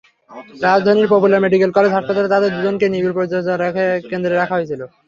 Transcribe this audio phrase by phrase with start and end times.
[0.61, 3.55] রাজধানীর popular medical college হাসপাতালে তাদের দুজনকেই নিবিড় পরিচর্যা
[4.09, 4.81] কেন্দ্রে রাখা হয়েছিল।